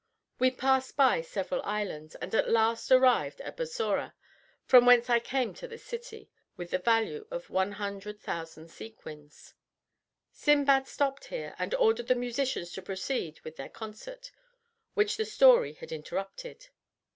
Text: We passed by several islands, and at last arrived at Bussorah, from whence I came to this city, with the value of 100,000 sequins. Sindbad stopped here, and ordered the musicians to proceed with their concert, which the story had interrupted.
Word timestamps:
We 0.39 0.49
passed 0.49 0.97
by 0.97 1.21
several 1.21 1.61
islands, 1.61 2.15
and 2.15 2.33
at 2.33 2.49
last 2.49 2.91
arrived 2.91 3.39
at 3.41 3.55
Bussorah, 3.55 4.15
from 4.65 4.87
whence 4.87 5.11
I 5.11 5.19
came 5.19 5.53
to 5.53 5.67
this 5.67 5.83
city, 5.83 6.31
with 6.57 6.71
the 6.71 6.79
value 6.79 7.27
of 7.29 7.51
100,000 7.51 8.67
sequins. 8.67 9.53
Sindbad 10.31 10.87
stopped 10.87 11.25
here, 11.25 11.53
and 11.59 11.75
ordered 11.75 12.07
the 12.07 12.15
musicians 12.15 12.71
to 12.71 12.81
proceed 12.81 13.41
with 13.41 13.57
their 13.57 13.69
concert, 13.69 14.31
which 14.95 15.17
the 15.17 15.25
story 15.25 15.73
had 15.73 15.91
interrupted. 15.91 16.69